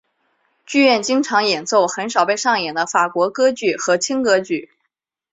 [0.65, 4.71] 剧院经常演奏很少被上演的法国歌剧和轻歌剧。